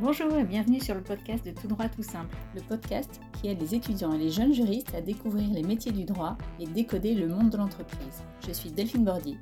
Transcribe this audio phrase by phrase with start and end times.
[0.00, 3.60] Bonjour et bienvenue sur le podcast de Tout droit tout simple, le podcast qui aide
[3.60, 7.28] les étudiants et les jeunes juristes à découvrir les métiers du droit et décoder le
[7.28, 8.24] monde de l'entreprise.
[8.44, 9.38] Je suis Delphine Bordy,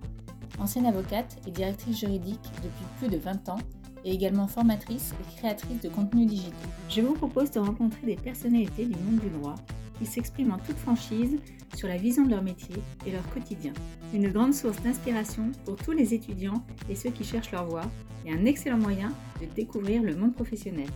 [0.58, 3.58] ancienne avocate et directrice juridique depuis plus de 20 ans
[4.04, 6.68] et également formatrice et créatrice de contenus digitaux.
[6.90, 9.54] Je vous propose de rencontrer des personnalités du monde du droit
[9.98, 11.38] qui s'expriment en toute franchise
[11.76, 12.76] sur la vision de leur métier
[13.06, 13.72] et leur quotidien.
[14.12, 17.88] Une grande source d'inspiration pour tous les étudiants et ceux qui cherchent leur voie
[18.26, 20.88] et un excellent moyen de découvrir le monde professionnel.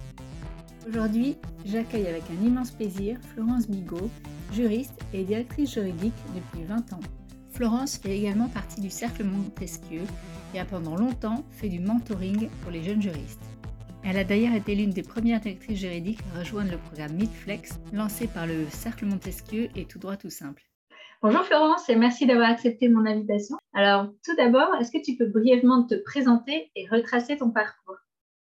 [0.88, 4.10] Aujourd'hui, j'accueille avec un immense plaisir Florence Bigot,
[4.52, 7.00] juriste et directrice juridique depuis 20 ans.
[7.50, 10.02] Florence fait également partie du Cercle Montesquieu
[10.54, 13.42] et a pendant longtemps fait du mentoring pour les jeunes juristes.
[14.04, 18.28] Elle a d'ailleurs été l'une des premières directrices juridiques à rejoindre le programme Midflex lancé
[18.28, 20.62] par le Cercle Montesquieu et Tout droit tout simple.
[21.22, 23.56] Bonjour Florence et merci d'avoir accepté mon invitation.
[23.72, 27.96] Alors tout d'abord, est-ce que tu peux brièvement te présenter et retracer ton parcours?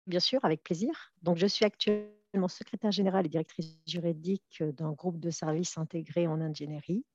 [0.08, 1.14] Bien sûr, avec plaisir.
[1.22, 6.42] Donc je suis actuellement secrétaire générale et directrice juridique d'un groupe de services intégrés en
[6.42, 7.06] ingénierie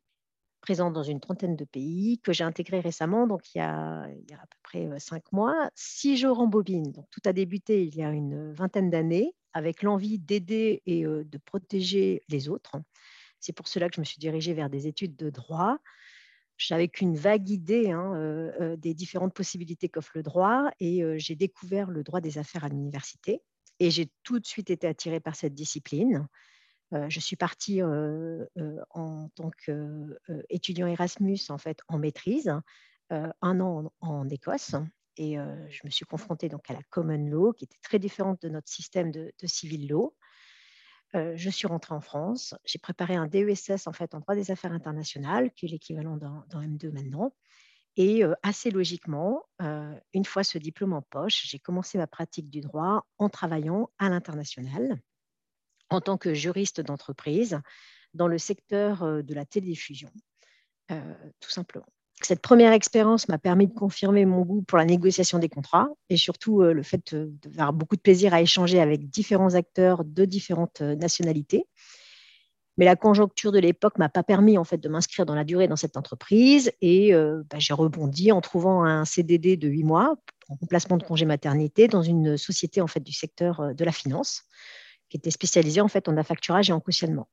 [0.61, 4.07] présente dans une trentaine de pays, que j'ai intégré récemment, donc il y, a, à
[4.07, 5.71] peu près cinq mois.
[5.75, 10.19] Si je rembobine, donc tout a débuté il y a une vingtaine d'années, avec l'envie
[10.19, 12.77] d'aider et de protéger les autres.
[13.41, 15.79] C'est pour cela que je me suis dirigée vers des études de droit.
[16.59, 21.37] J'avais qu'une vague idée hein, euh, des différentes possibilités qu'offre le droit et euh, j'ai
[21.37, 23.43] découvert le droit des affaires à l'université
[23.79, 26.27] et j'ai tout de suite été attirée par cette discipline.
[26.93, 32.53] Euh, je suis partie en tant qu'étudiant Erasmus en fait en maîtrise,
[33.11, 34.75] un an en, Écosse
[35.17, 38.49] et je me suis confrontée donc à la common law qui était très différente de
[38.49, 40.15] notre système de civil law
[41.15, 42.55] je suis rentrée en France.
[42.65, 46.45] J'ai préparé un DESS en fait en droit des affaires internationales, qui est l'équivalent d'un
[46.53, 47.35] M2 maintenant.
[47.97, 49.43] Et assez logiquement,
[50.13, 54.09] une fois ce diplôme en poche, j'ai commencé ma pratique du droit en travaillant à
[54.09, 55.01] l'international
[55.91, 57.61] en tant que juriste d'entreprise
[58.15, 60.11] dans le secteur de la télédiffusion,
[60.89, 61.87] tout simplement.
[62.23, 66.17] Cette première expérience m'a permis de confirmer mon goût pour la négociation des contrats et
[66.17, 70.81] surtout euh, le fait d'avoir beaucoup de plaisir à échanger avec différents acteurs de différentes
[70.81, 71.67] euh, nationalités.
[72.77, 75.69] Mais la conjoncture de l'époque m'a pas permis en fait de m'inscrire dans la durée
[75.69, 80.17] dans cette entreprise et euh, bah, j'ai rebondi en trouvant un CDD de huit mois
[80.49, 84.45] en remplacement de congé maternité dans une société en fait du secteur de la finance
[85.09, 87.29] qui était spécialisée en fait en affacturage et en cautionnement.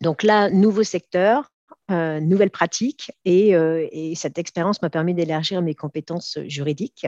[0.00, 1.50] Donc là, nouveau secteur,
[1.90, 7.06] euh, nouvelles pratiques euh, et, cette expérience m'a permis d'élargir mes compétences juridiques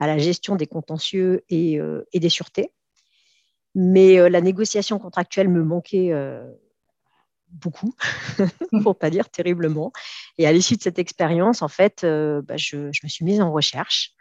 [0.00, 2.72] à la gestion des contentieux et, euh, des sûretés.
[3.74, 6.10] Mais la négociation contractuelle me manquait
[7.50, 7.94] beaucoup,
[8.82, 9.92] pour ne pas dire terriblement.
[10.38, 14.12] Et à l'issue de cette expérience, en fait, bah, je, me suis mise en recherche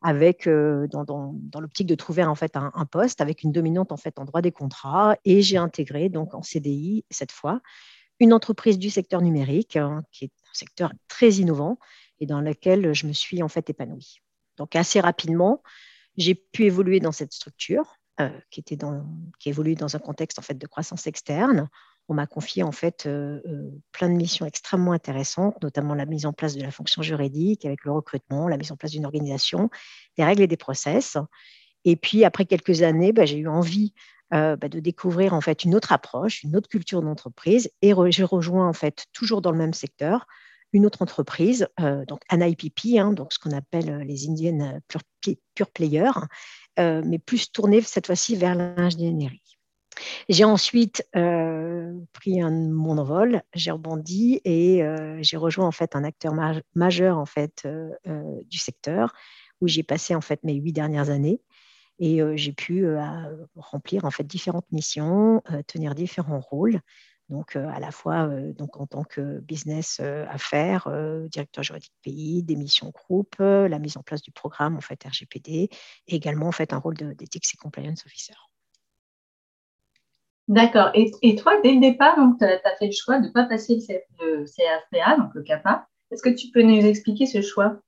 [0.00, 4.16] avec dans, l'optique de trouver en fait un, un, poste avec une dominante en fait
[4.20, 7.60] en droit des contrats et j'ai intégré donc en CDI cette fois
[8.20, 11.78] une entreprise du secteur numérique, hein, qui est un secteur très innovant
[12.20, 14.20] et dans lequel je me suis en fait épanouie.
[14.58, 15.62] Donc assez rapidement,
[16.16, 19.06] j'ai pu évoluer dans cette structure euh, qui, était dans,
[19.38, 21.68] qui évolue dans un contexte en fait de croissance externe.
[22.08, 26.26] On m'a confié en fait euh, euh, plein de missions extrêmement intéressantes, notamment la mise
[26.26, 29.70] en place de la fonction juridique avec le recrutement, la mise en place d'une organisation,
[30.18, 31.16] des règles et des process.
[31.86, 33.94] Et puis après quelques années, bah, j'ai eu envie
[34.32, 37.68] euh, bah, de découvrir en fait une autre approche, une autre culture d'entreprise.
[37.82, 40.26] Et j'ai rejoint en fait toujours dans le même secteur
[40.72, 44.78] une autre entreprise, euh, donc un IPP, hein, donc ce qu'on appelle euh, les Indian
[44.86, 45.00] pure,
[45.56, 46.12] pure players,
[46.78, 49.42] mais plus tourné cette fois-ci vers l'ingénierie.
[50.28, 54.82] J'ai ensuite pris un, mon envol, j'ai rebondi et
[55.20, 56.32] j'ai rejoint en fait un acteur
[56.74, 57.68] majeur en fait
[58.46, 59.12] du secteur
[59.60, 61.42] où j'ai passé en fait mes huit dernières années.
[62.00, 62.86] Et j'ai pu
[63.56, 66.80] remplir en fait différentes missions, tenir différents rôles.
[67.28, 70.88] Donc, à la fois donc en tant que business affaires,
[71.28, 75.68] directeur juridique pays, des missions groupe, la mise en place du programme en fait RGPD,
[76.08, 78.34] et également en fait un rôle d'éthique et compliance officer.
[80.50, 80.90] D'accord.
[80.94, 83.78] Et, toi, dès le départ, tu as, fait le choix de ne pas passer
[84.18, 85.86] le, CFPA, donc le CAPA.
[86.10, 87.78] Est-ce que tu peux nous expliquer ce choix?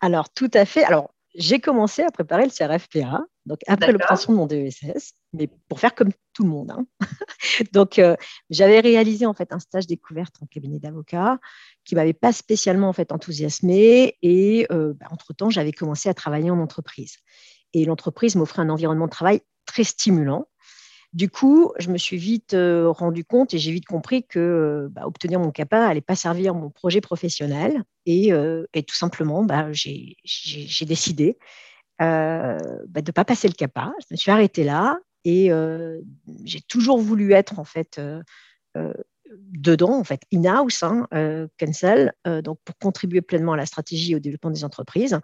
[0.00, 0.82] Alors, tout à fait.
[0.84, 5.80] Alors, j'ai commencé à préparer le CRFPA, donc après l'obtention de mon DESS, mais pour
[5.80, 6.70] faire comme tout le monde.
[6.70, 6.86] Hein.
[7.72, 8.16] donc, euh,
[8.50, 11.38] j'avais réalisé en fait un stage découverte en cabinet d'avocat
[11.84, 16.14] qui m'avait pas spécialement en fait enthousiasmé, et euh, bah, entre temps, j'avais commencé à
[16.14, 17.16] travailler en entreprise.
[17.72, 20.48] Et l'entreprise m'offrait un environnement de travail très stimulant.
[21.12, 24.88] Du coup, je me suis vite euh, rendu compte et j'ai vite compris que euh,
[24.90, 27.82] bah, obtenir mon CAPA n'allait pas servir mon projet professionnel.
[28.06, 30.16] Et, euh, tout simplement, bah, j'ai
[30.86, 31.36] décidé
[31.98, 33.92] bah, de ne pas passer le CAPA.
[34.00, 35.50] Je me suis arrêtée là et
[36.44, 38.00] j'ai toujours voulu être en fait
[39.26, 41.08] dedans, en fait, in-house, hein,
[41.58, 45.18] cancel, donc pour contribuer pleinement à la stratégie et au développement des entreprises.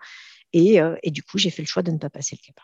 [0.52, 2.62] Et, et du coup, j'ai fait le choix de ne pas passer le CAPA.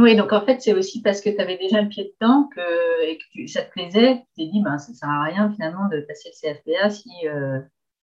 [0.00, 3.04] Oui, donc en fait, c'est aussi parce que tu avais déjà le pied dedans que,
[3.04, 5.88] et que ça te plaisait, tu t'es dit, ben, ça ne sert à rien finalement
[5.88, 7.10] de passer le CFPA si.
[7.26, 7.60] Euh,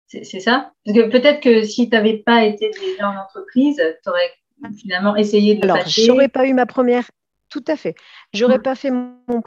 [0.07, 0.73] c'est ça?
[0.85, 4.31] Parce que peut-être que si tu n'avais pas été déjà en entreprise, tu aurais
[4.79, 7.11] finalement essayé de Alors, je n'aurais pas eu ma première.
[7.49, 7.95] Tout à fait.
[8.33, 9.43] J'aurais n'aurais pas fait mon,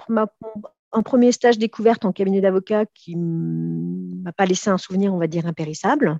[0.91, 5.17] un premier stage découverte en cabinet d'avocat qui ne m'a pas laissé un souvenir, on
[5.17, 6.19] va dire, impérissable.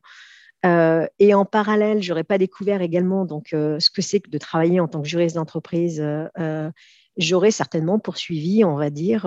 [0.65, 4.29] Euh, et en parallèle, je n'aurais pas découvert également donc, euh, ce que c'est que
[4.29, 6.01] de travailler en tant que juriste d'entreprise.
[6.01, 6.71] Euh,
[7.17, 9.23] j'aurais certainement poursuivi, on va dire,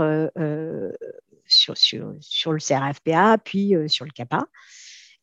[1.46, 1.74] sur,
[2.52, 4.44] le CRFPA, puis sur le CAPA.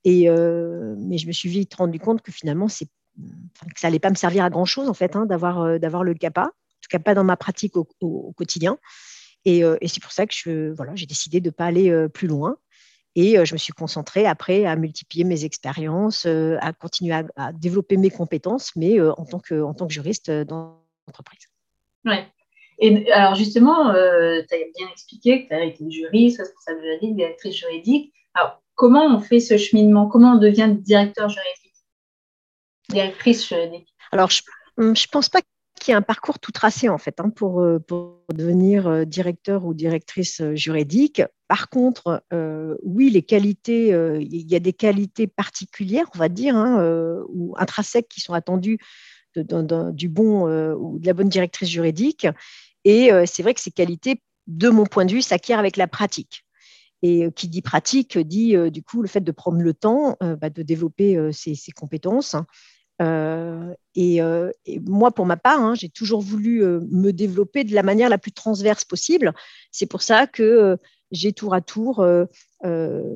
[0.05, 2.85] Mais je me suis vite rendu compte que finalement, ça
[3.83, 6.99] n'allait pas me servir à grand-chose, en fait, hein, d'avoir, le CAPA, en tout cas
[6.99, 8.77] pas dans ma pratique au, quotidien.
[9.45, 12.27] Et, et, c'est pour ça que je, voilà, j'ai décidé de ne pas aller plus
[12.27, 12.57] loin.
[13.17, 17.51] Et euh, je me suis concentrée après à multiplier mes expériences, euh, à continuer à,
[17.51, 21.47] développer mes compétences, mais euh, en, tant que, en tant que juriste dans l'entreprise.
[22.05, 22.17] Oui.
[22.77, 27.55] Et alors justement, tu as bien expliqué que tu as été juriste, responsable juridique, directrice
[27.55, 28.13] juridique.
[28.35, 30.07] Alors, comment on fait ce cheminement?
[30.07, 31.73] Comment on devient directeur juridique?
[32.89, 34.43] Directrice juridique Alors, je
[34.77, 35.41] ne pense pas
[35.79, 39.73] qu'il y ait un parcours tout tracé en fait hein, pour, pour, devenir directeur ou
[39.73, 41.21] directrice juridique.
[41.47, 46.27] Par contre, euh, oui, les qualités, euh, il y a des qualités particulières, on va
[46.27, 48.79] dire, hein, euh, ou intrinsèques qui sont attendues
[49.35, 52.25] du bon ou de la bonne directrice juridique.
[52.85, 56.43] Et c'est vrai que ces qualités, de mon point de vue, s'acquièrent avec la pratique.
[57.03, 60.63] Et qui dit pratique dit du coup le fait de prendre le temps bah, de
[60.63, 62.35] développer ses, compétences.
[62.99, 64.21] Et,
[64.85, 68.31] moi, pour ma part, hein, j'ai toujours voulu me développer de la manière la plus
[68.31, 69.33] transverse possible.
[69.71, 70.77] C'est pour ça que
[71.11, 72.25] j'ai tour à tour, euh,
[72.65, 73.15] euh,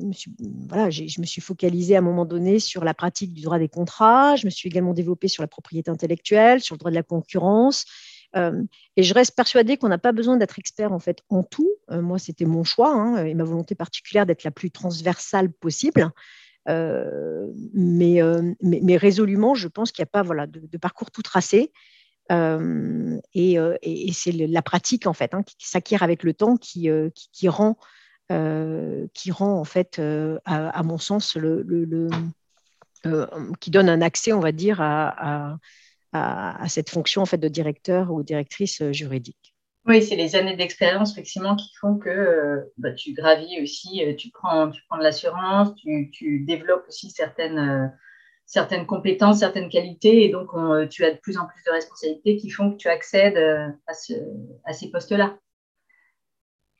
[0.68, 3.68] voilà, je me suis focalisée à un moment donné sur la pratique du droit des
[3.68, 4.36] contrats.
[4.36, 7.84] Je me suis également développée sur la propriété intellectuelle, sur le droit de la concurrence.
[8.34, 8.62] Euh,
[8.96, 11.70] et je reste persuadée qu'on n'a pas besoin d'être expert en fait en tout.
[11.90, 16.10] moi, c'était mon choix hein, et ma volonté particulière d'être la plus transversale possible.
[16.66, 18.20] Mais,
[18.62, 21.72] mais, résolument, je pense qu'il n'y a pas voilà, de, parcours tout tracé.
[22.30, 26.88] Euh, euh, et, c'est la pratique en fait hein, qui, s'acquiert avec le temps qui,
[26.88, 27.76] euh, qui, rend,
[29.12, 30.00] qui rend en fait,
[30.44, 32.08] à, mon sens, le,
[33.60, 35.58] qui donne un accès, on va dire, à,
[36.12, 39.51] à, cette fonction en fait de directeur ou directrice juridique.
[39.84, 44.70] Oui, c'est les années d'expérience effectivement qui font que bah, tu gravis aussi, tu prends,
[44.70, 47.90] tu prends de l'assurance, tu, développes aussi certaines
[48.52, 52.36] certaines compétences, certaines qualités, et donc euh, tu as de plus en plus de responsabilités
[52.36, 55.38] qui font que tu accèdes euh, à, ces postes-là.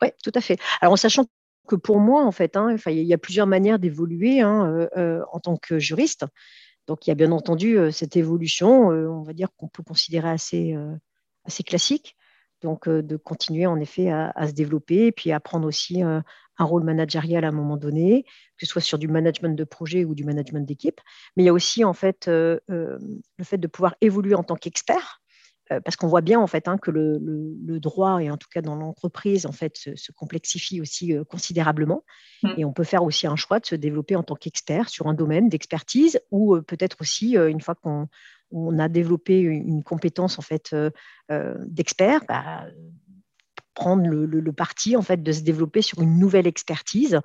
[0.02, 0.58] Oui, tout à fait.
[0.82, 1.24] Alors en sachant
[1.66, 5.40] que pour moi, en fait, hein, il y a plusieurs manières d'évoluer hein, euh, en
[5.40, 6.26] tant que juriste.
[6.86, 10.76] Donc il y a bien entendu cette évolution, on va dire qu'on peut considérer assez,
[11.44, 12.16] assez classique.
[12.62, 16.02] Donc de continuer en effet à, à, se développer et puis à prendre aussi
[16.58, 18.24] un rôle managérial à un moment donné,
[18.58, 21.00] que ce soit sur du management de projet ou du management d'équipe.
[21.36, 22.98] Mais il y a aussi en fait euh, euh,
[23.38, 25.20] le fait de pouvoir évoluer en tant qu'expert,
[25.70, 28.60] euh, parce qu'on voit bien en fait hein, que le, droit et en tout cas
[28.60, 32.04] dans l'entreprise en fait se, complexifie aussi considérablement.
[32.42, 32.48] Mm.
[32.58, 35.14] Et on peut faire aussi un choix de se développer en tant qu'expert sur un
[35.14, 38.08] domaine d'expertise ou peut-être aussi une fois qu'on
[38.78, 40.74] a développé une compétence en fait
[41.66, 42.66] d'expert, bah,
[43.74, 47.20] prendre le, parti en fait de se développer sur une nouvelle expertise.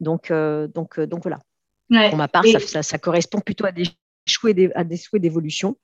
[0.00, 1.38] Donc, euh, donc, euh, donc voilà.
[2.08, 3.84] Pour ma part, ça, correspond plutôt à des,
[4.74, 5.76] à des souhaits d'évolution.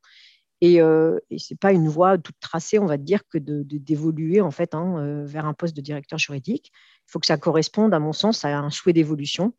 [0.60, 4.38] Et, euh, et ce n'est pas une voie toute tracée, on va dire, que d'évoluer
[4.38, 6.72] de, en fait hein, vers un poste de directeur juridique.
[7.06, 9.52] Il faut que ça corresponde, à mon sens, à un souhait d'évolution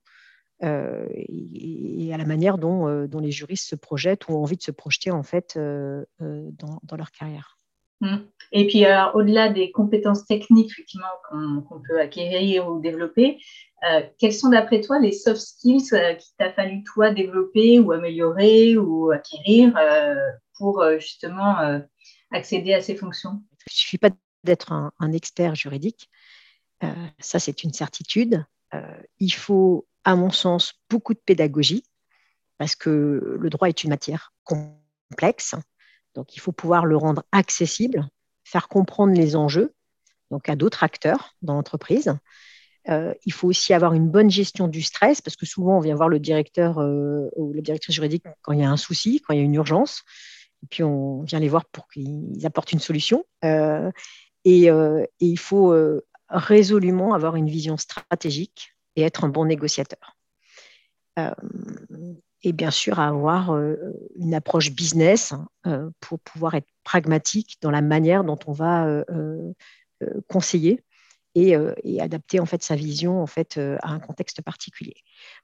[0.61, 4.71] et, à la manière dont, dont, les juristes se projettent ou ont envie de se
[4.71, 7.57] projeter en fait dans, dans leur carrière.
[8.01, 8.17] Mmh.
[8.51, 13.37] Et puis, au-delà des compétences techniques effectivement qu'on peut acquérir ou développer,
[13.87, 17.91] euh, quels sont d'après toi les soft skills euh, qu'il t'a fallu toi développer ou
[17.91, 20.15] améliorer ou acquérir euh,
[20.57, 21.81] pour justement
[22.31, 23.41] accéder à ces fonctions?
[23.67, 24.09] Il ne suffit pas
[24.43, 26.09] d'être un, un, expert juridique,
[27.19, 28.43] ça c'est une certitude.
[29.19, 31.83] il faut, à mon sens, beaucoup de pédagogie
[32.57, 35.55] parce que le droit est une matière complexe
[36.15, 38.07] donc, il faut pouvoir le rendre accessible,
[38.43, 39.73] faire comprendre les enjeux
[40.31, 42.13] donc à d'autres acteurs dans l'entreprise.
[42.87, 45.95] Euh, il faut aussi avoir une bonne gestion du stress, parce que souvent, on vient
[45.95, 49.33] voir le directeur euh, ou la directrice juridique quand il y a un souci, quand
[49.33, 50.03] il y a une urgence.
[50.63, 53.25] et puis on vient les voir pour qu'ils apportent une solution.
[53.43, 54.69] Et, et,
[55.19, 55.73] il faut
[56.29, 60.17] résolument avoir une vision stratégique être un bon négociateur.
[62.43, 63.53] et bien sûr, avoir
[64.15, 69.03] une approche business hein, pour pouvoir être pragmatique dans la manière dont on va
[70.27, 70.81] conseiller
[71.35, 74.95] et, et, adapter en fait sa vision en fait à un contexte particulier.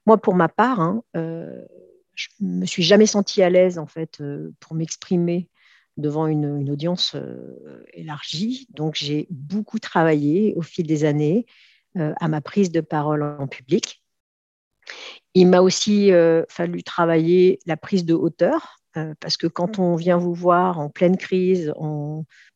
[0.06, 4.22] Moi, pour ma part, hein, je me suis jamais sentie à l'aise en fait
[4.60, 5.50] pour m'exprimer
[5.96, 7.16] devant une, audience
[7.92, 8.66] élargie.
[8.70, 11.46] Donc, j'ai beaucoup travaillé au fil des années
[11.96, 14.02] à ma prise de parole en public.
[15.34, 16.10] Il m'a aussi
[16.48, 18.78] fallu travailler la prise de hauteur,
[19.20, 21.72] parce que quand on vient vous voir en pleine crise,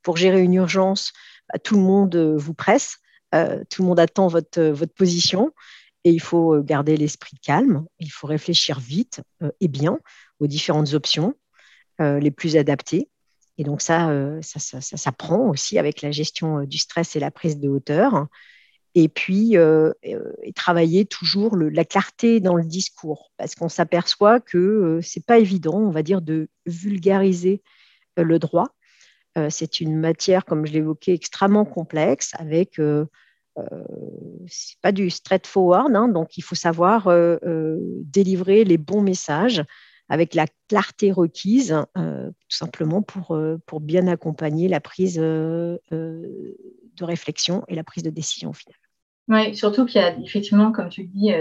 [0.02, 1.12] pour gérer une urgence,
[1.52, 2.96] bah, tout le monde vous presse,
[3.32, 5.52] tout le monde attend votre, votre position.
[6.04, 9.20] Et il faut garder l'esprit calme, il faut réfléchir vite
[9.60, 9.98] et bien
[10.38, 11.34] aux différentes options
[11.98, 13.10] les plus adaptées.
[13.58, 17.30] Et donc ça, ça, ça, ça, prend aussi avec la gestion du stress et la
[17.30, 18.28] prise de hauteur.
[18.94, 19.56] Et puis,
[20.54, 25.78] travailler toujours la clarté dans le discours, parce qu'on s'aperçoit que ce n'est pas évident,
[25.78, 27.62] on va dire, de vulgariser
[28.16, 28.74] le droit.
[29.48, 32.80] c'est une matière, comme je l'évoquais, extrêmement complexe, avec
[33.58, 33.84] euh,
[34.46, 39.62] c'est pas du straightforward, hein, donc il faut savoir euh, euh, délivrer les bons messages
[40.10, 45.80] avec la clarté requise, tout simplement pour, pour bien accompagner la prise de
[47.00, 48.76] réflexion et la prise de décision finale.
[49.28, 51.32] Oui, surtout qu'il y a effectivement, comme tu le dis,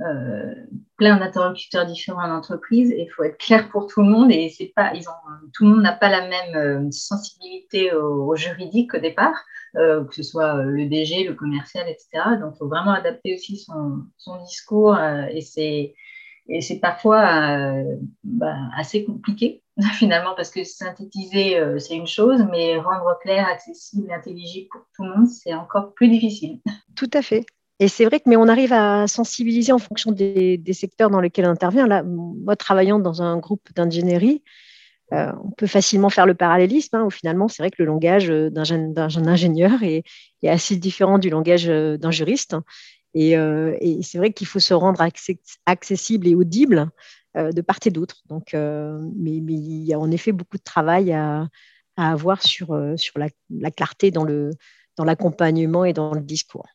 [0.00, 0.54] euh,
[0.96, 4.48] plein d'interlocuteurs différents en entreprise et il faut être clair pour tout le monde et
[4.48, 5.12] c'est pas ils ont
[5.52, 9.34] tout le monde n'a pas la même euh, sensibilité au, juridique au départ
[9.76, 13.58] euh, que ce soit le DG le commercial etc donc il faut vraiment adapter aussi
[13.58, 15.94] son, son discours et c'est
[16.48, 17.74] et c'est parfois
[18.24, 19.62] bah, assez compliqué
[19.94, 25.16] finalement parce que synthétiser c'est une chose mais rendre clair accessible intelligible pour tout le
[25.16, 26.60] monde c'est encore plus difficile
[26.96, 27.46] tout à fait
[27.82, 31.46] et c'est vrai que, mais on arrive à sensibiliser en fonction des, secteurs dans lesquels
[31.46, 31.88] on intervient.
[31.88, 34.44] Là, moi, travaillant dans un groupe d'ingénierie,
[35.12, 38.28] euh, on peut facilement faire le parallélisme, hein, où finalement, c'est vrai que le langage
[38.28, 40.04] d'un ingénieur est,
[40.46, 42.54] assez différent du langage euh, d'un juriste.
[43.16, 45.04] Euh, et, c'est vrai qu'il faut se rendre
[45.66, 46.90] accessible et audible
[47.34, 48.22] de part et d'autre.
[48.28, 51.48] Donc, mais, il y a en effet beaucoup de travail à,
[51.96, 54.24] avoir sur, la, la clarté dans
[54.98, 56.66] l'accompagnement et dans le discours.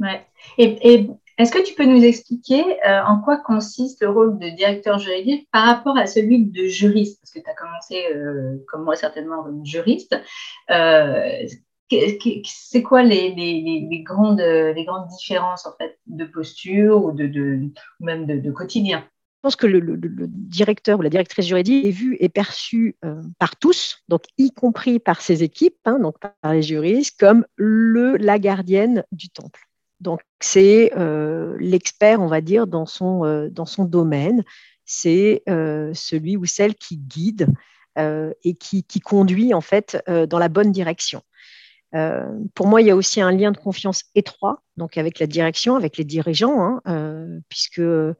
[0.00, 0.24] Ouais.
[0.58, 1.08] Et,
[1.38, 5.48] est-ce que tu peux nous expliquer euh, en quoi consiste le rôle de directeur juridique
[5.52, 7.20] par rapport à celui de juriste?
[7.20, 10.16] Parce que tu as commencé, euh, comme moi certainement, comme juriste.
[11.92, 14.42] Euh, c'est quoi les, grandes,
[15.18, 17.60] différences en fait, de posture ou, de,
[18.00, 19.04] même de, quotidien?
[19.36, 22.96] Je pense que le, directeur ou la directrice juridique est vu et perçu
[23.38, 28.16] par tous, donc y compris par ses équipes, hein, donc par les juristes, comme le,
[28.16, 29.68] la gardienne du temple.
[30.00, 34.44] Donc, c'est euh, l'expert, on va dire, dans son, euh, dans son domaine.
[34.84, 37.48] C'est euh, celui ou celle qui guide
[38.44, 41.20] et qui, qui, conduit, en fait, dans la bonne direction.
[42.54, 45.74] Pour moi, il y a aussi un lien de confiance étroit donc avec la direction,
[45.74, 48.16] avec les dirigeants, hein, puisque le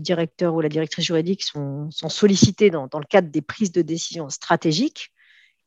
[0.00, 5.12] directeur ou la directrice juridique sont, sollicités dans, le cadre des prises de décision stratégiques.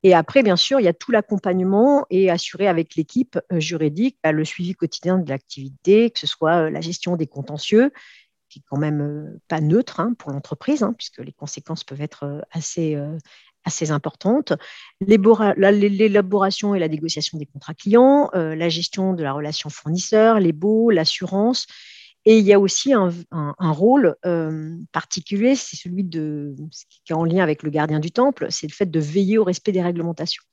[0.04, 4.18] Et après, bien sûr, il y a tout l'accompagnement et assurer avec l'équipe euh, juridique
[4.22, 7.92] bah, le suivi quotidien de l'activité, que ce soit euh, la gestion des contentieux,
[8.50, 12.02] qui est quand même euh, pas neutre hein, pour l'entreprise, hein, puisque les conséquences peuvent
[12.02, 12.98] être assez,
[13.66, 14.54] assez importantes,
[15.00, 20.92] l'élaboration et la négociation des contrats clients, la gestion de la relation fournisseur, les baux,
[20.92, 21.68] l'assurance,
[22.26, 23.12] et il y a aussi un,
[23.60, 26.56] rôle euh, particulier, c'est celui de,
[26.90, 29.44] qui est en lien avec le gardien du temple, c'est le fait de veiller au
[29.44, 30.44] respect des réglementations.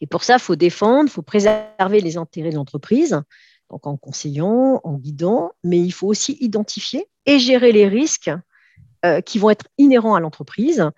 [0.00, 3.22] Et pour ça, il faut défendre, il faut préserver les intérêts de l'entreprise,
[3.70, 8.30] donc en conseillant, en guidant, mais il faut aussi identifier et gérer les risques
[9.04, 10.80] euh, qui vont être inhérents à l'entreprise.
[10.80, 10.90] euh,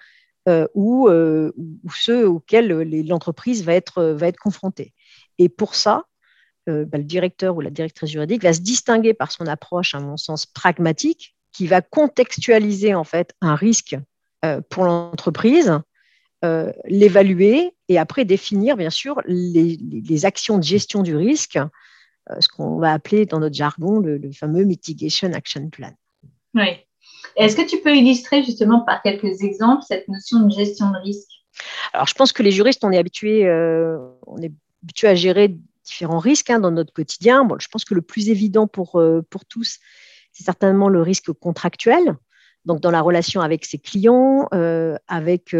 [0.75, 2.69] ou, ou, ceux auxquels
[3.07, 4.93] l'entreprise va être, confrontée.
[5.39, 6.05] Et pour ça,
[6.69, 10.01] euh, bah, le directeur ou la directrice juridique va se distinguer par son approche, à
[10.01, 13.97] mon sens, pragmatique, qui va contextualiser en fait un risque
[14.45, 15.81] euh, pour l'entreprise,
[16.45, 21.59] euh, l'évaluer et après définir bien sûr les, actions de gestion du risque,
[22.39, 25.93] ce qu'on va appeler dans notre jargon le, fameux mitigation action plan.
[26.55, 26.87] Oui.
[27.37, 31.31] Est-ce que tu peux illustrer justement par quelques exemples cette notion de gestion de risque?
[31.93, 33.45] Alors, je pense que les juristes, on est habitués,
[34.27, 34.53] on est
[35.03, 37.45] à gérer différents risques hein, dans notre quotidien.
[37.45, 39.79] Bon, je pense que le plus évident pour, euh, pour tous,
[40.33, 42.17] c'est certainement le risque contractuel.
[42.65, 44.47] donc dans la relation avec ses clients,
[45.09, 45.57] avec,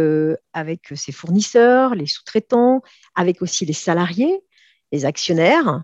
[0.53, 2.83] avec ses fournisseurs, les sous-traitants,
[3.15, 4.41] avec aussi les salariés,
[4.93, 5.83] les actionnaires.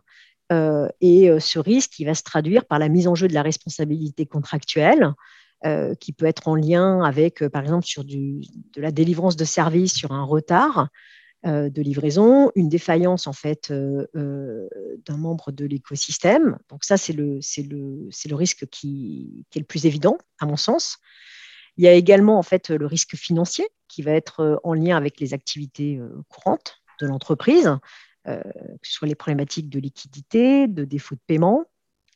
[1.00, 4.26] et ce risque, qui va se traduire par la mise en jeu de la responsabilité
[4.26, 5.14] contractuelle,
[5.98, 8.40] qui peut être en lien avec, par exemple, sur du,
[8.74, 10.90] de la délivrance de services sur un retard,
[11.46, 14.68] euh, de livraison, une défaillance en fait euh, euh,
[15.04, 16.58] d'un membre de l'écosystème.
[16.70, 20.56] Donc ça, c'est le, le, le risque qui, qui, est le plus évident, à mon
[20.56, 20.98] sens.
[21.76, 25.20] Il y a également en fait le risque financier qui va être en lien avec
[25.20, 27.76] les activités courantes de l'entreprise,
[28.24, 28.42] que
[28.82, 31.66] ce soit les problématiques de liquidité, de défaut de paiement.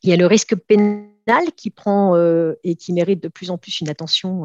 [0.03, 1.10] Il y a le risque pénal
[1.57, 2.17] qui prend
[2.65, 4.45] et qui mérite de plus en plus une attention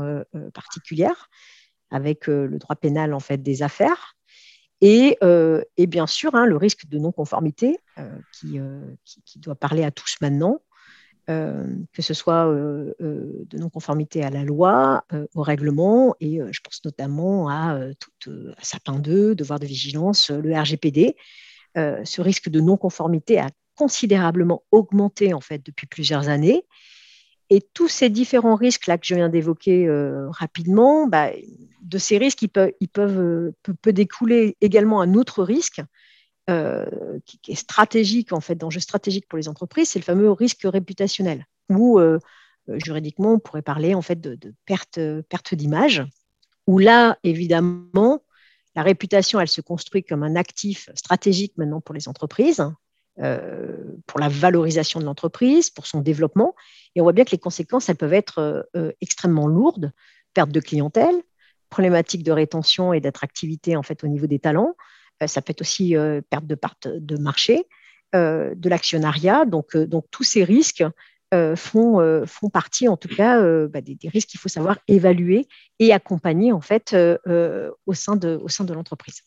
[0.54, 1.30] particulière
[1.92, 4.16] avec le droit pénal en fait des affaires.
[4.84, 8.10] Euh, et, bien sûr, hein, le risque de non-conformité euh,
[8.56, 10.62] euh, qui, doit parler à tous maintenant,
[11.28, 15.04] que ce soit de non-conformité à la loi,
[15.34, 20.56] au règlement, et je pense notamment à, tout, à Sapin 2, devoir de vigilance, le
[20.56, 21.16] RGPD.
[21.76, 26.64] ce risque de non-conformité a considérablement augmenté en fait depuis plusieurs années.
[27.50, 29.88] Et tous ces différents risques là que je viens d'évoquer
[30.32, 31.30] rapidement, bah,
[31.86, 35.82] de ces risques, ils peuvent, peuvent euh, peut, découler également un autre risque
[36.50, 36.86] euh,
[37.26, 41.46] qui, est stratégique, en fait, d'enjeu stratégique pour les entreprises, c'est le fameux risque réputationnel,
[41.70, 42.20] où euh,
[42.68, 46.04] juridiquement, on pourrait parler en fait de, perte, perte d'image,
[46.68, 48.24] où là, évidemment,
[48.76, 52.64] la réputation, elle se construit comme un actif stratégique maintenant pour les entreprises,
[53.18, 56.56] pour la valorisation de l'entreprise, pour son développement.
[56.96, 58.68] Et on voit bien que les conséquences, elles peuvent être
[59.02, 59.92] extrêmement lourdes.
[60.34, 61.16] Perte de clientèle,
[61.70, 64.76] problématiques de rétention et d'attractivité en fait au niveau des talents.
[65.24, 67.66] Euh, ça peut être aussi euh, perte de part de marché,
[68.16, 69.46] euh, de l'actionnariat.
[69.46, 70.84] Donc, donc tous ces risques
[71.58, 76.54] font, font partie en tout cas bah, des, risques qu'il faut savoir évaluer et accompagner
[76.54, 79.22] en fait au sein de, au sein de l'entreprise.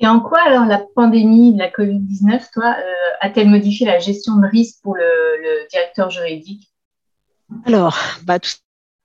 [0.00, 2.74] Et en quoi alors la pandémie de la Covid-19, toi,
[3.20, 6.72] a-t-elle modifié la gestion de risque pour le, directeur juridique?
[7.66, 8.50] Alors, bah, tout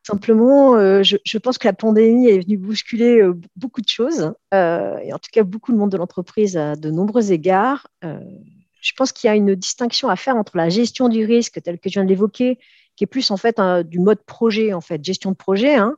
[0.05, 4.97] Simplement, euh, je, pense que la pandémie est venue bousculer euh, beaucoup de choses, euh,
[4.99, 7.87] et en tout cas beaucoup de monde de l'entreprise à de nombreux égards.
[8.03, 11.79] je pense qu'il y a une distinction à faire entre la gestion du risque, telle
[11.79, 12.59] que je viens de l'évoquer,
[12.95, 15.73] qui est plus en fait du mode projet, en fait, gestion de projet.
[15.73, 15.97] Hein.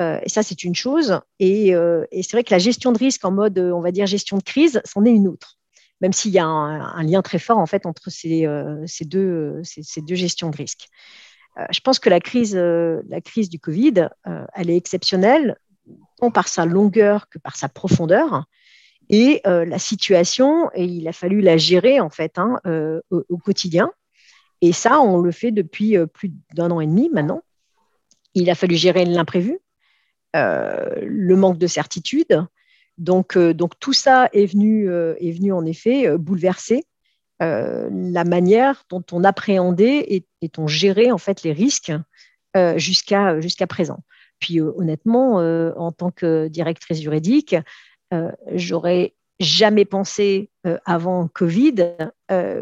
[0.00, 1.20] Et ça, c'est une chose.
[1.38, 1.74] Et,
[2.12, 4.80] c'est vrai que la gestion de risque en mode, on va dire, gestion de crise,
[4.84, 5.58] c'en est une autre.
[6.00, 8.46] Même s'il y a un, lien très fort en fait entre ces,
[9.04, 10.88] deux, ces deux gestions de risque.
[11.58, 15.56] Euh, je pense que la crise, euh, la crise du Covid, euh, elle est exceptionnelle,
[16.18, 18.44] tant par sa longueur que par sa profondeur.
[19.12, 22.60] Et la situation, il a fallu la gérer en fait hein,
[23.10, 23.90] au, quotidien.
[24.60, 27.42] Et ça, on le fait depuis plus d'un an et demi maintenant.
[28.34, 29.58] Il a fallu gérer l'imprévu,
[30.34, 32.46] le manque de certitude.
[32.98, 36.84] Donc, donc tout ça est venu, est venu en effet bouleverser
[37.42, 41.92] euh, la manière dont on appréhendait et, et on gérait en fait les risques
[42.54, 44.00] euh, jusqu'à présent.
[44.40, 45.36] Puis euh, honnêtement,
[45.76, 47.56] en tant que directrice juridique,
[48.52, 50.50] j'aurais jamais pensé
[50.84, 51.96] avant Covid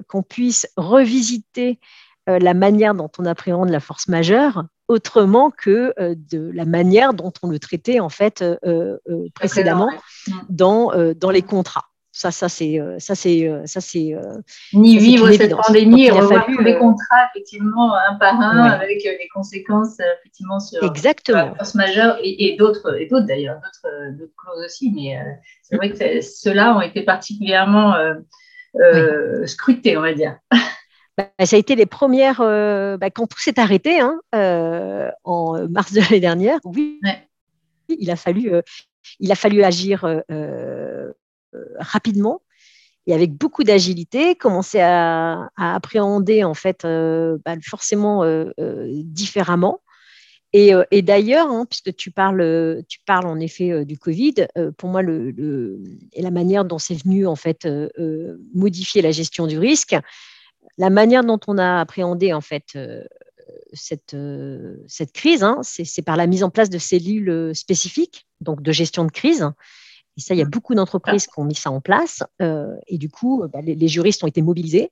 [0.07, 1.81] qu'on puisse revisiter
[2.27, 7.49] la manière dont on appréhende la force majeure autrement que de la manière dont on
[7.49, 8.45] le traitait en fait
[9.35, 9.91] précédemment
[10.49, 11.89] dans, dans les contrats.
[12.19, 14.13] Ça, ça c'est, euh, ça c'est, euh, ça c'est.
[14.13, 14.41] Euh,
[14.73, 19.29] Ni vivre cette pandémie et revoir tous les contrats effectivement un par un avec les
[19.33, 21.45] conséquences effectivement sur Exactement.
[21.51, 23.61] la force majeure et, d'autres et d'autres d'ailleurs
[24.17, 24.91] d'autres, clauses aussi.
[24.93, 25.17] Mais
[25.63, 27.95] c'est vrai que ceux-là ont été particulièrement
[29.47, 30.39] scrutés, on va dire.
[31.19, 34.19] Bah, ça a été les premières bah, quand tout s'est arrêté hein,
[35.25, 36.61] en mars de l'année dernière.
[36.65, 36.99] Oui,
[37.89, 38.51] il a fallu
[39.21, 40.07] il a fallu agir
[41.55, 42.43] euh, rapidement
[43.07, 48.53] et avec beaucoup d'agilité, commencer à, appréhender en fait euh, bah, forcément euh,
[49.05, 49.81] différemment.
[50.55, 54.47] Et, d'ailleurs, hein, puisque tu parles, tu parles en effet du Covid,
[54.79, 55.79] pour moi, le,
[56.15, 57.69] et la manière dont c'est venu en fait
[58.55, 59.95] modifier la gestion du risque,
[60.79, 62.79] la manière dont on a appréhendé en fait
[63.73, 64.17] cette,
[64.87, 69.05] cette crise, hein, c'est par la mise en place de cellules spécifiques, donc de gestion
[69.05, 69.51] de crise,
[70.19, 70.51] et ça, il y a mmh.
[70.51, 72.25] beaucoup d'entreprises qui ont mis ça en place.
[72.43, 74.91] Euh, et du coup, bah, les, juristes ont été mobilisés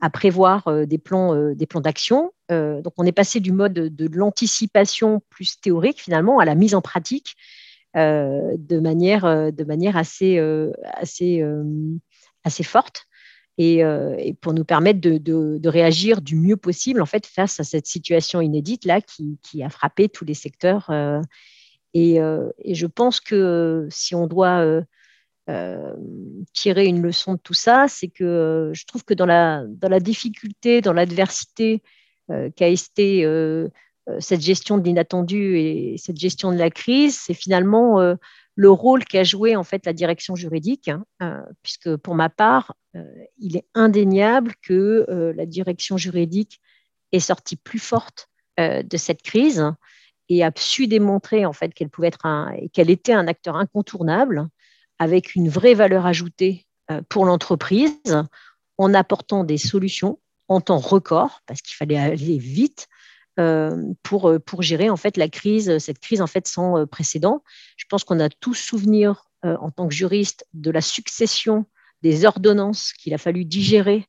[0.00, 2.32] à prévoir euh, des plans, euh, des plans d'action.
[2.48, 6.80] donc, on est passé du mode de, l'anticipation plus théorique finalement à la mise en
[6.80, 7.34] pratique
[7.94, 10.38] de manière, de manière assez,
[10.94, 11.42] assez,
[12.44, 13.06] assez forte.
[13.58, 13.82] Et,
[14.40, 18.84] pour nous permettre de, réagir du mieux possible en fait face à cette situation inédite
[18.84, 20.90] là qui, a frappé tous les secteurs.
[21.94, 24.82] Et, et, je pense que si on doit
[25.50, 25.96] euh,
[26.52, 29.66] tirer une leçon de tout ça, c'est que euh, je trouve que dans la,
[29.98, 31.82] difficulté, dans l'adversité
[32.30, 33.26] euh, qu'a été
[34.18, 38.00] cette gestion de l'inattendu et cette gestion de la crise, c'est finalement
[38.54, 42.74] le rôle qu'a joué en fait la direction juridique, hein, puisque pour ma part,
[43.38, 46.60] il est indéniable que la direction juridique
[47.12, 49.64] est sortie plus forte de cette crise
[50.28, 52.10] et a su démontrer en fait qu'elle pouvait
[52.72, 54.48] qu'elle était un acteur incontournable
[54.98, 57.98] avec une vraie valeur ajoutée euh, pour l'entreprise
[58.78, 62.91] en apportant des solutions en temps record, parce qu'il fallait aller vite euh,
[64.02, 67.42] pour, euh, pour gérer en fait la crise, cette crise en fait sans précédent.
[67.76, 71.66] Je pense qu'on a tous souvenir en tant que juriste de la succession
[72.02, 74.06] des ordonnances qu'il a fallu digérer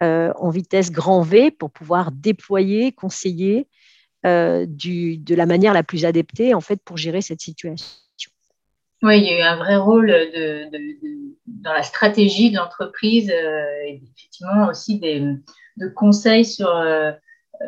[0.00, 3.66] en vitesse grand V pour pouvoir déployer, conseiller
[4.22, 7.84] du, de la manière la plus adaptée en fait pour gérer cette situation.
[9.02, 10.70] Oui, il y a eu un vrai rôle de,
[11.46, 15.20] dans la stratégie de l'entreprise euh, et effectivement aussi des,
[15.76, 17.12] de conseils sur euh,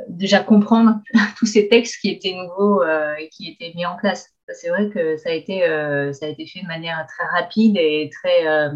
[0.08, 1.00] déjà comprendre
[1.38, 4.30] tous ces textes qui étaient nouveaux euh, et qui étaient mis en place.
[4.54, 5.60] C'est vrai que ça a, été,
[6.14, 8.70] ça a été fait de manière très rapide et très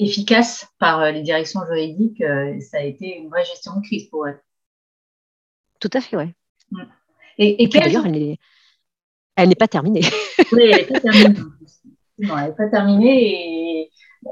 [0.00, 2.20] efficace par les directions juridiques.
[2.60, 4.40] ça a été une vraie gestion de crise pour elles.
[5.78, 6.34] Tout à fait, oui.
[6.72, 6.82] Mm.
[7.38, 10.00] Et, et, d'ailleurs, elle n'est pas terminée.
[10.52, 11.40] oui, elle n'est pas terminée.
[12.20, 13.57] Non, elle n'est pas terminée et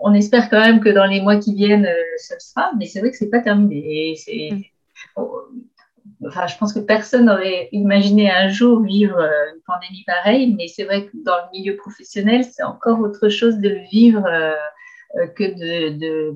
[0.03, 3.01] on espère quand même que dans les mois qui viennent, euh, ça sera, mais c'est
[3.01, 4.11] vrai que ce n'est pas terminé.
[4.11, 6.27] Et c'est, mm.
[6.27, 10.69] enfin, je pense que personne n'aurait imaginé un jour vivre euh, une pandémie pareille, mais
[10.69, 15.27] c'est vrai que dans le milieu professionnel, c'est encore autre chose de le vivre euh,
[15.37, 16.35] que de,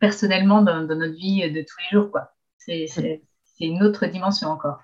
[0.00, 2.10] personnellement dans, notre vie de tous les jours.
[2.10, 2.32] Quoi.
[2.58, 3.22] C'est, c'est
[3.60, 4.80] une autre dimension encore.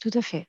[0.00, 0.48] Tout à fait.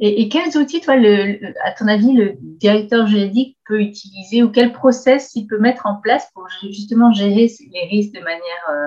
[0.00, 5.34] Et, quels outils, toi, à ton avis, le directeur juridique peut utiliser ou quel process
[5.34, 8.86] il peut mettre en place pour justement gérer les risques de manière euh,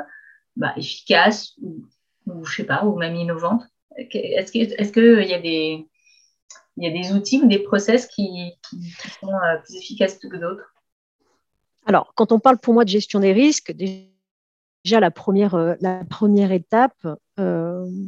[0.56, 3.64] bah, efficace ou, je sais pas, ou même innovante?
[3.98, 5.86] Est-ce qu'il est qu'il y, a des,
[6.78, 8.54] y a des outils ou des process qui,
[9.20, 10.74] sont euh, plus efficaces que d'autres?
[11.88, 16.06] Alors, quand on parle pour moi de gestion des risques, déjà la première, euh, la
[16.06, 17.06] première étape,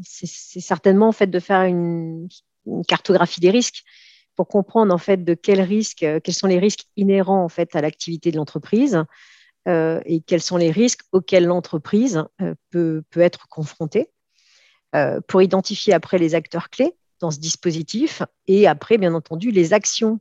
[0.03, 2.29] c'est certainement en fait de faire une
[2.65, 3.83] une cartographie des risques
[4.35, 7.75] pour comprendre en fait de quels risques, euh, quels sont les risques inhérents en fait
[7.75, 9.03] à l'activité de l'entreprise
[9.67, 14.09] euh, et quels sont les risques auxquels l'entreprise euh, peut, être confrontée
[15.27, 20.19] pour identifier après les acteurs clés dans ce dispositif et après bien entendu les actions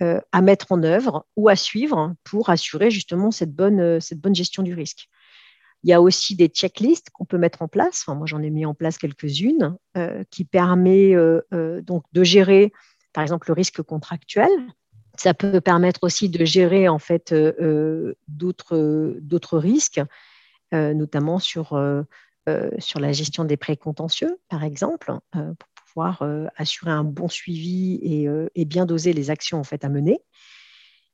[0.00, 4.00] à mettre en œuvre ou à suivre pour assurer justement cette bonne
[4.32, 5.08] gestion du risque.
[5.84, 8.04] Il y a aussi des checklists qu'on peut mettre en place.
[8.08, 12.72] moi, j'en ai mis en place quelques-unes euh, qui permet euh, euh, donc de gérer,
[13.12, 14.50] par exemple, le risque contractuel.
[15.16, 17.34] Ça peut permettre aussi de gérer en fait
[18.28, 20.00] d'autres risques,
[20.72, 21.70] notamment sur
[22.78, 26.22] sur la gestion des prêts contentieux, par exemple, pour pouvoir
[26.54, 30.20] assurer un bon suivi et, et, bien doser les actions en fait à mener.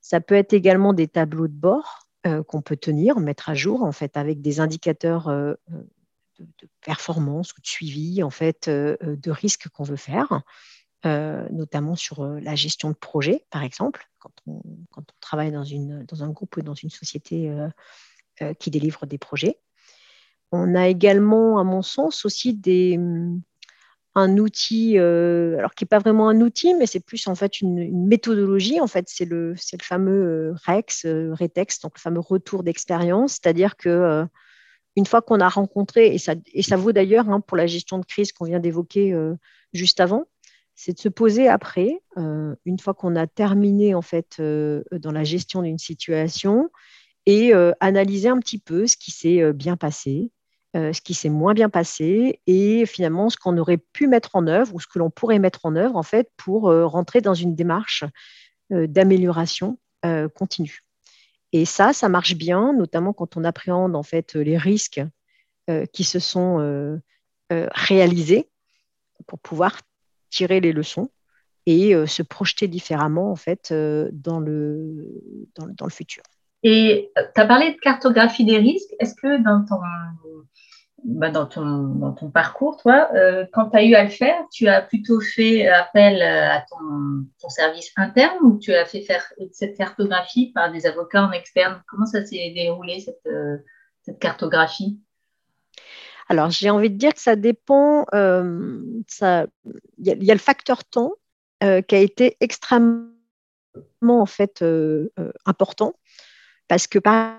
[0.02, 2.03] Ça peut être également des tableaux de bord
[2.46, 5.82] qu'on peut tenir, mettre à jour en fait avec des indicateurs euh, euh,
[6.38, 10.42] de, performance ou de suivi en fait de risques qu'on veut faire,
[11.04, 14.62] notamment sur la gestion de projet par exemple quand on,
[15.20, 17.54] travaille dans, une, dans un groupe ou dans une société
[18.58, 19.60] qui délivre des projets.
[20.50, 22.98] On a également, à mon sens, aussi des,
[24.14, 27.60] un outil, euh, alors qui n'est pas vraiment un outil, mais c'est plus en fait
[27.60, 28.80] une, méthodologie.
[28.80, 33.32] En fait, c'est le, le fameux euh, REX, euh, RETEX, donc le fameux retour d'expérience.
[33.32, 34.24] C'est-à-dire que
[34.96, 37.98] une fois qu'on a rencontré, et ça, et ça vaut d'ailleurs hein, pour la gestion
[37.98, 39.16] de crise qu'on vient d'évoquer
[39.72, 40.26] juste avant,
[40.76, 45.62] c'est de se poser après, une fois qu'on a terminé en fait dans la gestion
[45.62, 46.70] d'une situation,
[47.26, 50.30] et analyser un petit peu ce qui s'est bien passé,
[50.76, 54.48] euh, ce qui s'est moins bien passé et finalement ce qu'on aurait pu mettre en
[54.48, 57.34] œuvre ou ce que l'on pourrait mettre en œuvre en fait pour euh, rentrer dans
[57.34, 58.02] une démarche
[58.72, 59.78] euh, d'amélioration
[60.34, 60.80] continue.
[61.52, 65.00] Et ça, ça marche bien, notamment quand on appréhende en fait les risques
[65.94, 67.00] qui se sont
[67.50, 68.50] réalisés
[69.26, 69.80] pour pouvoir
[70.28, 71.08] tirer les leçons
[71.64, 75.22] et se projeter différemment en fait dans le,
[75.54, 76.22] dans, dans le futur.
[76.64, 78.90] Et tu as parlé de cartographie des risques.
[78.98, 79.76] Est-ce que dans ton
[81.04, 84.36] bah, dans, ton, dans ton parcours, toi, euh, quand tu as eu à le faire,
[84.50, 89.22] tu as plutôt fait appel à ton, ton, service interne ou tu as fait faire
[89.52, 91.82] cette cartographie par des avocats en externe?
[91.86, 93.28] Comment ça s'est déroulé, cette,
[94.00, 94.98] cette cartographie?
[96.30, 98.06] Alors, j'ai envie de dire que ça dépend.
[98.14, 99.04] Il
[99.98, 101.12] y, y, a le facteur temps
[101.60, 103.14] qui a été extrêmement
[104.08, 105.94] en fait euh, euh, important
[106.74, 107.36] parce que par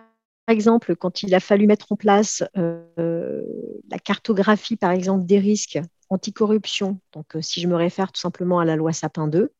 [0.48, 3.44] exemple, quand il a fallu mettre en place euh,
[3.92, 5.78] la cartographie, par exemple, des risques
[6.10, 9.52] anticorruption, donc si je me réfère tout simplement à la loi Sapin 2,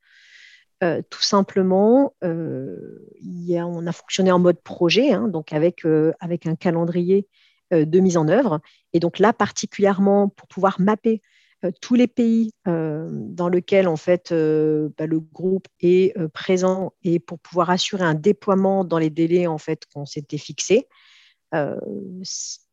[1.10, 5.84] tout simplement, on a fonctionné en mode projet, hein, donc avec,
[6.22, 7.28] avec un calendrier
[7.72, 8.62] de mise en œuvre.
[8.94, 11.35] Et donc là, particulièrement pour pouvoir mapper euh,
[11.82, 17.20] tous les pays euh, dans lesquels en fait euh, bah, le groupe est présent et
[17.20, 20.88] pour pouvoir assurer un déploiement dans les délais en fait qu'on s'était fixés,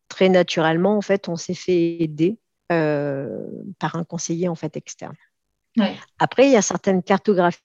[0.09, 5.14] très naturellement en fait on s'est fait aider par un conseiller en fait externe.
[6.18, 7.61] Après il y a certaines cartographies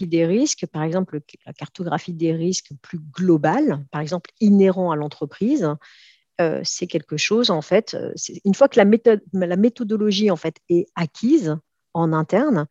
[0.00, 5.68] des risques, par exemple la cartographie des risques plus globale, par exemple inhérent à l'entreprise,
[6.40, 8.14] euh, c'est quelque chose, en fait, euh,
[8.44, 11.58] une fois que la, méthode, la, méthodologie en fait, est acquise
[11.92, 12.66] en interne,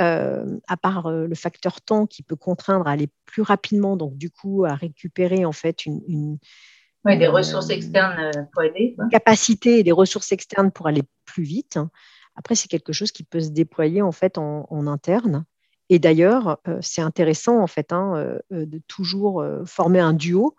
[0.00, 4.30] euh, à part le facteur temps qui peut contraindre à aller plus rapidement, donc du
[4.30, 6.38] coup à récupérer en fait une,
[7.04, 8.96] des ressources externes pour aider.
[9.10, 11.78] Capacité et des ressources externes pour aller plus vite.
[12.36, 15.44] Après, c'est quelque chose qui peut se déployer en fait en, interne.
[15.90, 20.54] Et d'ailleurs, c'est intéressant en fait hein, de toujours former un duo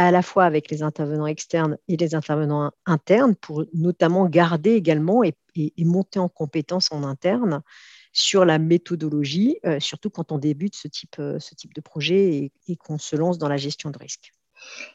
[0.00, 5.22] à la fois avec les intervenants externes et les intervenants internes pour notamment garder également
[5.22, 5.34] et,
[5.78, 7.60] monter en compétence en interne
[8.12, 12.50] sur la méthodologie, euh, surtout quand on débute ce type, euh, ce type de projet
[12.66, 14.32] et, qu'on se lance dans la gestion de risque.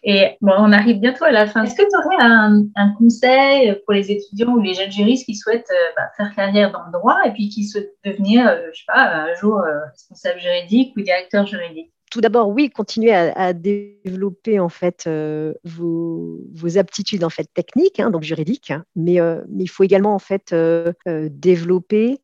[0.04, 1.64] Et bon, on arrive bientôt à la fin.
[1.64, 5.70] Est-ce que tu aurais un, conseil pour les étudiants ou les jeunes juristes qui souhaitent
[5.72, 9.06] euh, bah, faire carrière dans le droit et puis qui souhaitent devenir, je sais pas,
[9.06, 11.95] un jour responsable juridique ou directeur juridique?
[12.12, 16.40] Tout d'abord, oui, continuer à, développer en fait euh, vos,
[16.78, 20.20] aptitudes en fait techniques, hein, donc juridiques, hein, mais, euh, mais, il faut également en
[20.20, 22.22] fait euh, développer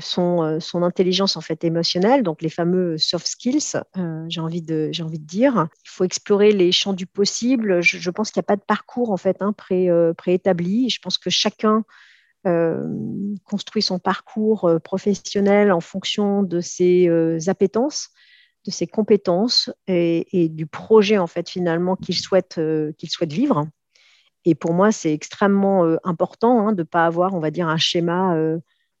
[0.00, 3.76] son, intelligence en fait émotionnelle, donc les fameux soft skills.
[4.28, 5.68] j'ai envie de j'ai envie de dire.
[5.84, 7.80] Il faut explorer les champs du possible.
[7.80, 10.90] Je, pense qu'il n'y a pas de parcours en fait hein, pré, préétabli.
[10.90, 11.84] Je pense que chacun
[13.44, 17.08] construit son parcours professionnel en fonction de ses
[17.48, 18.08] appétences
[18.64, 23.66] de ses compétences et, du projet en fait finalement qu'il souhaite, euh, qu'il souhaite vivre.
[24.44, 27.68] Et pour moi, c'est extrêmement euh, important hein, de ne pas avoir, on va dire,
[27.68, 28.58] un schéma euh,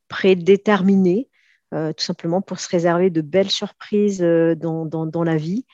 [0.08, 1.28] prédéterminé,
[1.72, 5.64] tout simplement pour se réserver de belles surprises dans, dans, la vie.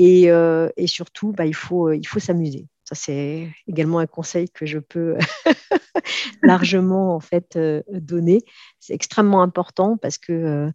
[0.00, 2.66] Et, et surtout, bah, il faut, il faut s'amuser.
[2.82, 5.16] Ça, c'est également un conseil que je peux
[6.42, 7.56] largement en fait
[7.92, 8.42] donner.
[8.80, 10.72] C'est extrêmement important parce que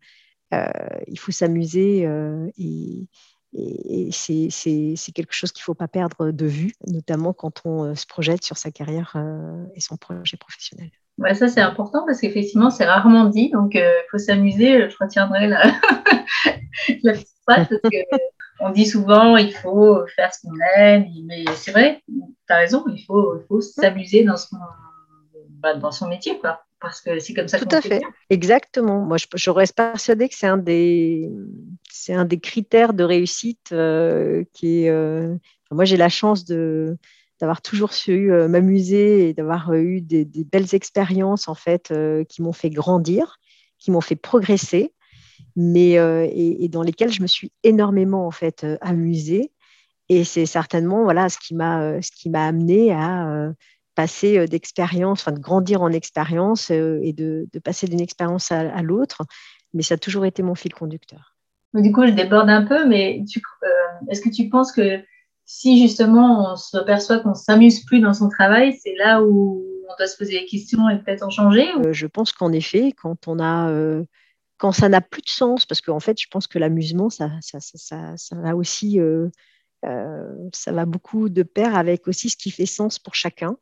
[1.08, 3.08] il faut s'amuser euh, et,
[4.12, 8.06] c'est quelque chose qu'il ne faut pas perdre de vue, notamment quand on euh, se
[8.06, 9.16] projette sur sa carrière
[9.76, 10.90] et son projet professionnel.
[11.34, 13.50] Ça, c'est important parce qu'effectivement, c'est rarement dit.
[13.50, 14.90] Donc, il faut s'amuser.
[14.90, 15.62] Je retiendrai la,
[17.48, 17.94] phrase parce
[18.58, 21.06] qu'on dit souvent il faut faire ce qu'on aime.
[21.26, 24.58] Mais c'est vrai, tu as raison, il faut, il faut s'amuser dans, son,
[25.50, 26.40] bah, dans son métier.
[26.40, 29.00] Quoi parce que c'est comme ça Tout à fait, exactement.
[29.02, 31.30] Moi, je, je, reste persuadée que c'est un des,
[31.90, 34.90] c'est un des critères de réussite euh, qui est.
[34.90, 35.36] Euh,
[35.70, 36.98] moi, j'ai la chance de
[37.40, 41.94] d'avoir toujours su euh, m'amuser et d'avoir eu des, belles expériences en fait
[42.28, 43.38] qui m'ont fait grandir,
[43.78, 44.94] qui m'ont fait progresser,
[45.56, 49.52] mais et, et, dans lesquelles je me suis énormément en fait amusée.
[50.10, 53.54] Et c'est certainement voilà ce qui m'a ce qui m'a amené à
[54.02, 58.82] passer euh, d'expérience, enfin de grandir en expérience euh, et de, passer d'une expérience à,
[58.82, 59.22] l'autre.
[59.76, 61.36] Mais ça a toujours été mon fil conducteur.
[61.76, 63.68] Du coup, je déborde un peu, mais euh,
[64.10, 65.00] est-ce que tu penses que
[65.46, 69.96] si justement on se perçoit qu'on s'amuse plus dans son travail, c'est là où on
[70.00, 73.40] doit se poser des questions et peut-être en changer Je pense qu'en effet, quand on
[73.40, 73.72] a
[74.58, 77.60] quand ça n'a plus de sens, parce qu'en fait, je pense que l'amusement, ça, ça,
[77.60, 79.00] ça, ça, va aussi,
[79.84, 83.58] ça va beaucoup de pair avec aussi ce qui fait sens pour chacun.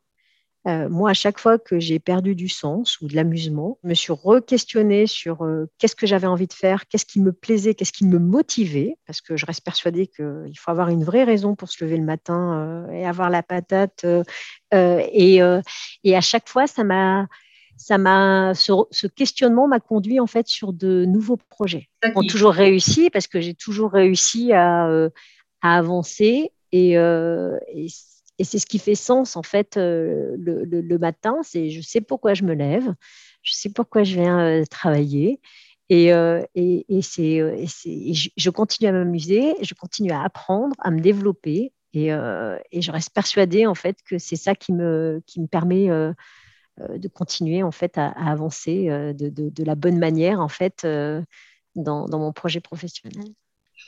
[0.66, 3.94] Euh, moi, à chaque fois que j'ai perdu du sens ou de l'amusement, je me
[3.94, 7.92] suis re-questionnée sur euh, qu'est-ce que j'avais envie de faire, qu'est-ce qui me plaisait, qu'est-ce
[7.92, 11.70] qui me motivait, parce que je reste persuadée qu'il faut avoir une vraie raison pour
[11.70, 14.04] se lever le matin euh, et avoir la patate.
[14.72, 15.40] Et,
[16.04, 17.26] et, à chaque fois, ça m'a,
[17.78, 21.88] ça m'a, ce, questionnement m'a conduit en fait sur de nouveaux projets.
[22.14, 24.84] Ont toujours réussi parce que j'ai toujours réussi à,
[25.62, 27.88] à avancer et, et
[28.40, 31.36] Et c'est ce qui fait sens, en fait, le, le, matin.
[31.42, 32.94] C'est je sais pourquoi je me lève,
[33.42, 35.42] je sais pourquoi je viens travailler.
[35.90, 41.74] Et, et, et, je continue à m'amuser, je continue à apprendre, à me développer.
[41.92, 45.88] Et, et je reste persuadée, en fait, que c'est ça qui me, qui me permet
[46.78, 50.86] de continuer, en fait, à, avancer de, de, de, la bonne manière, en fait,
[51.74, 53.34] dans, dans mon projet professionnel.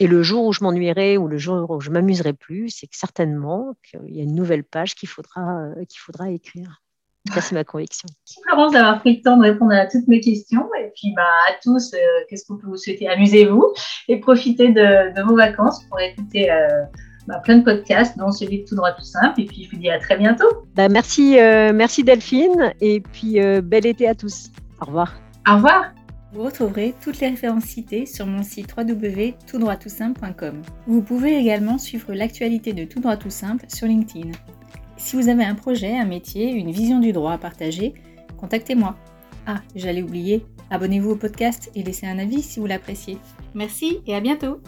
[0.01, 2.97] Et le jour où je m'ennuierai ou le jour où je m'amuserai plus, c'est que
[2.97, 6.83] certainement qu'il y a une nouvelle page qu'il faudra, euh, qu'il faudra écrire.
[7.33, 8.09] Ça, c'est ma conviction.
[8.27, 10.69] Merci Florence d'avoir pris le temps de répondre à toutes mes questions.
[10.81, 13.09] Et puis bah, à tous, euh, qu'est-ce qu'on peut vous souhaiter?
[13.09, 13.65] Amusez-vous
[14.09, 16.67] et profitez de, vos vacances pour écouter euh,
[17.29, 19.41] bah, plein de podcasts, dont celui de Tout droit tout simple.
[19.41, 20.49] Et puis je vous dis à très bientôt.
[20.75, 22.75] Bah, merci, merci Delphine.
[22.81, 24.51] Et puis bel été à tous.
[24.81, 25.15] Au revoir.
[25.49, 25.93] Au revoir.
[26.33, 30.63] Vous retrouverez toutes les références citées sur mon site www.toutdroittoutsimple.com.
[30.87, 34.31] Vous pouvez également suivre l'actualité de Tout droit tout simple sur LinkedIn.
[34.97, 37.93] Si vous avez un projet, un métier, une vision du droit à partager,
[38.39, 38.97] contactez-moi.
[39.47, 43.19] Ah, j'allais oublier, abonnez-vous au podcast et laissez un avis si vous l'appréciez.
[43.55, 44.63] Merci et à bientôt